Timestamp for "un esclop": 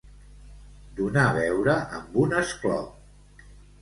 2.23-3.45